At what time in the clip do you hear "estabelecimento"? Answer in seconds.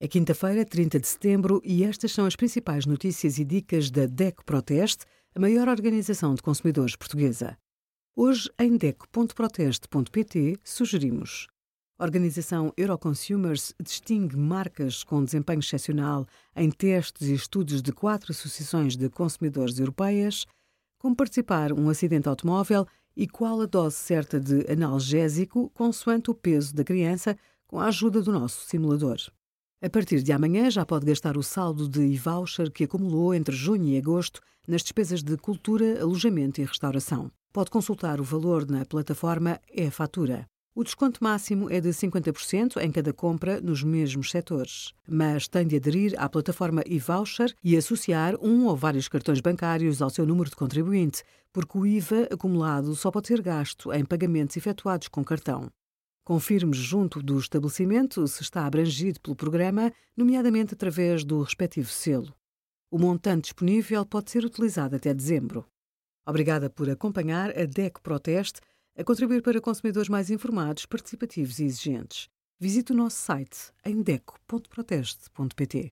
57.38-58.28